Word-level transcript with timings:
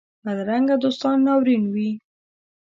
بدرنګه 0.23 0.75
دوستان 0.83 1.17
ناورین 1.25 1.63
وي 1.73 1.89